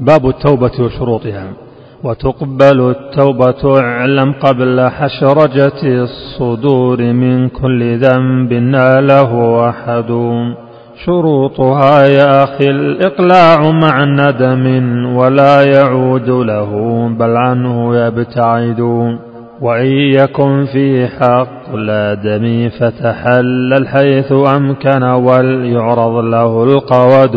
باب 0.00 0.28
التوبة 0.28 0.70
وشروطها. 0.80 1.44
وتقبل 2.04 2.90
التوبة 2.90 3.80
اعلم 3.80 4.32
قبل 4.32 4.88
حشرجة 4.88 6.02
الصدور 6.02 7.02
من 7.02 7.48
كل 7.48 7.98
ذنب 7.98 8.52
ناله 8.52 9.68
أحد. 9.68 10.06
شروطها 11.04 12.06
يا 12.06 12.44
أخي 12.44 12.70
الإقلاع 12.70 13.70
مع 13.70 14.04
ندم 14.04 15.06
ولا 15.16 15.62
يعود 15.62 16.28
له 16.28 16.70
بل 17.18 17.36
عنه 17.36 17.96
يبتعد. 17.96 18.80
وإن 19.60 19.92
يكن 19.92 20.66
في 20.72 21.06
حق 21.06 21.74
الآدم 21.74 22.68
فتحلل 22.80 23.88
حيث 23.88 24.32
أمكن 24.32 25.02
وليعرض 25.02 26.24
له 26.24 26.64
القود. 26.64 27.36